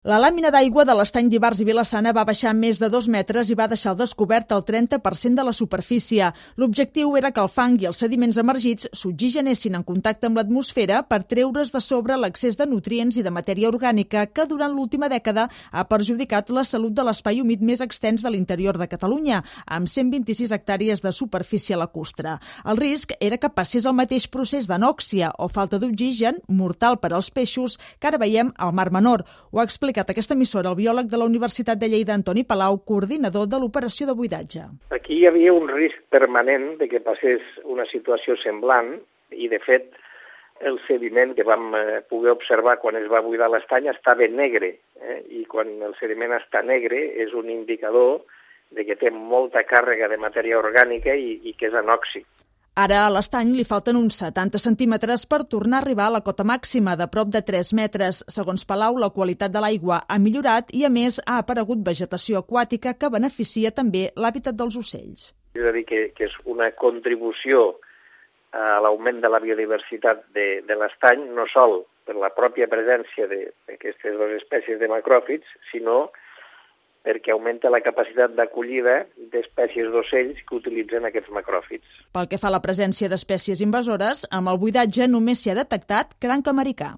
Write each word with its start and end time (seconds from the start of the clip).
La 0.00 0.16
làmina 0.16 0.48
d'aigua 0.48 0.86
de 0.88 0.94
l'estany 0.96 1.26
d'Ibars 1.28 1.58
i 1.60 1.64
Vilassana 1.68 2.14
va 2.16 2.22
baixar 2.24 2.54
més 2.56 2.78
de 2.80 2.88
dos 2.88 3.04
metres 3.12 3.50
i 3.52 3.54
va 3.54 3.66
deixar 3.68 3.92
descobert 3.92 4.54
el 4.56 4.62
30% 4.64 5.36
de 5.36 5.42
la 5.44 5.52
superfície. 5.52 6.30
L'objectiu 6.56 7.18
era 7.18 7.28
que 7.36 7.42
el 7.42 7.50
fang 7.52 7.74
i 7.76 7.84
els 7.90 7.98
sediments 8.00 8.38
emergits 8.40 8.88
s'oxigenessin 8.96 9.76
en 9.76 9.84
contacte 9.84 10.24
amb 10.24 10.40
l'atmosfera 10.40 11.02
per 11.04 11.18
treure's 11.28 11.68
de 11.74 11.82
sobre 11.84 12.16
l'accés 12.16 12.56
de 12.56 12.64
nutrients 12.70 13.18
i 13.20 13.24
de 13.26 13.32
matèria 13.38 13.68
orgànica 13.68 14.22
que 14.32 14.46
durant 14.48 14.72
l'última 14.72 15.10
dècada 15.12 15.50
ha 15.70 15.84
perjudicat 15.84 16.48
la 16.48 16.64
salut 16.64 16.96
de 16.96 17.04
l'espai 17.04 17.42
humit 17.44 17.60
més 17.60 17.84
extens 17.84 18.24
de 18.24 18.32
l'interior 18.32 18.80
de 18.80 18.88
Catalunya, 18.88 19.42
amb 19.66 19.84
126 19.84 20.56
hectàrees 20.56 21.04
de 21.04 21.12
superfície 21.12 21.76
lacustre. 21.76 22.38
El 22.64 22.80
risc 22.80 23.12
era 23.20 23.36
que 23.36 23.52
passés 23.52 23.84
el 23.84 23.98
mateix 24.00 24.30
procés 24.32 24.64
d'anòxia 24.64 25.34
o 25.36 25.52
falta 25.52 25.76
d'oxigen, 25.76 26.40
mortal 26.48 26.96
per 27.04 27.12
als 27.12 27.28
peixos, 27.28 27.76
que 28.00 28.08
ara 28.08 28.24
veiem 28.24 28.56
al 28.56 28.72
Mar 28.72 28.88
Menor. 28.96 29.28
Ho 29.52 29.60
ha 29.60 29.68
explicat 29.90 30.10
aquesta 30.12 30.36
emissora 30.36 30.70
el 30.70 30.76
biòleg 30.78 31.08
de 31.10 31.18
la 31.18 31.26
Universitat 31.26 31.78
de 31.78 31.88
Lleida, 31.90 32.14
Antoni 32.14 32.44
Palau, 32.46 32.78
coordinador 32.86 33.48
de 33.50 33.58
l'operació 33.58 34.06
de 34.06 34.14
buidatge. 34.14 34.62
Aquí 34.94 35.18
hi 35.18 35.26
havia 35.26 35.52
un 35.52 35.66
risc 35.68 35.98
permanent 36.14 36.76
de 36.78 36.86
que 36.86 37.00
passés 37.02 37.42
una 37.64 37.86
situació 37.90 38.36
semblant 38.38 38.92
i, 39.34 39.48
de 39.50 39.58
fet, 39.58 39.90
el 40.60 40.78
sediment 40.86 41.34
que 41.34 41.42
vam 41.42 41.74
eh, 41.74 42.00
poder 42.06 42.36
observar 42.36 42.78
quan 42.78 43.00
es 43.00 43.08
va 43.10 43.24
buidar 43.24 43.48
l'estany 43.50 43.88
estava 43.90 44.28
negre 44.28 44.76
eh? 45.00 45.18
i 45.40 45.42
quan 45.50 45.72
el 45.82 45.96
sediment 45.98 46.36
està 46.36 46.62
negre 46.62 47.00
és 47.24 47.34
un 47.34 47.50
indicador 47.50 48.20
de 48.70 48.84
que 48.86 48.94
té 48.94 49.10
molta 49.10 49.64
càrrega 49.66 50.06
de 50.12 50.20
matèria 50.20 50.60
orgànica 50.60 51.16
i, 51.16 51.40
i 51.50 51.56
que 51.58 51.66
és 51.72 51.74
anòxic. 51.74 52.28
Ara 52.78 53.00
a 53.02 53.10
l'estany 53.10 53.50
li 53.56 53.64
falten 53.66 53.96
uns 53.98 54.20
70 54.22 54.60
centímetres 54.62 55.24
per 55.26 55.42
tornar 55.50 55.80
a 55.80 55.82
arribar 55.82 56.06
a 56.06 56.14
la 56.16 56.20
cota 56.22 56.44
màxima 56.46 56.94
de 56.96 57.08
prop 57.10 57.28
de 57.34 57.42
3 57.42 57.72
metres. 57.74 58.22
Segons 58.30 58.62
Palau, 58.64 58.94
la 59.02 59.10
qualitat 59.10 59.50
de 59.50 59.60
l'aigua 59.60 60.04
ha 60.06 60.18
millorat 60.22 60.70
i, 60.70 60.84
a 60.86 60.90
més, 60.90 61.18
ha 61.26 61.40
aparegut 61.42 61.82
vegetació 61.82 62.38
aquàtica 62.38 62.94
que 62.94 63.10
beneficia 63.10 63.74
també 63.74 64.10
l'hàbitat 64.14 64.54
dels 64.54 64.78
ocells. 64.78 65.32
És 65.58 65.66
a 65.66 65.74
dir, 65.74 65.84
que, 65.84 66.12
que 66.14 66.28
és 66.30 66.36
una 66.46 66.70
contribució 66.70 67.80
a 68.54 68.78
l'augment 68.82 69.18
de 69.20 69.28
la 69.30 69.42
biodiversitat 69.42 70.22
de, 70.34 70.62
de 70.66 70.78
l'estany, 70.78 71.26
no 71.34 71.50
sol 71.50 71.82
per 72.06 72.14
la 72.18 72.30
pròpia 72.34 72.70
presència 72.70 73.26
d'aquestes 73.30 74.14
dues 74.14 74.38
espècies 74.38 74.78
de 74.78 74.88
macròfits, 74.90 75.58
sinó 75.72 76.10
perquè 77.10 77.34
augmenta 77.34 77.72
la 77.74 77.82
capacitat 77.82 78.36
d'acollida 78.38 79.00
d'espècies 79.34 79.90
d'ocells 79.90 80.42
que 80.46 80.58
utilitzen 80.60 81.08
aquests 81.08 81.34
macròfits. 81.34 82.00
Pel 82.14 82.30
que 82.30 82.38
fa 82.38 82.50
a 82.52 82.56
la 82.56 82.62
presència 82.62 83.10
d'espècies 83.10 83.64
invasores, 83.66 84.26
amb 84.30 84.52
el 84.52 84.60
buidatge 84.62 85.10
només 85.10 85.42
s'hi 85.42 85.54
ha 85.54 85.62
detectat 85.64 86.14
cranc 86.22 86.50
americà. 86.54 86.94